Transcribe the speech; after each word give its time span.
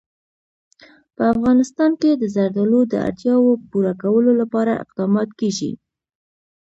په 1.15 1.23
افغانستان 1.33 1.91
کې 2.01 2.11
د 2.15 2.23
زردالو 2.35 2.79
د 2.87 2.93
اړتیاوو 3.07 3.51
پوره 3.69 3.93
کولو 4.01 4.31
لپاره 4.41 4.79
اقدامات 4.83 5.29
کېږي. 5.39 5.71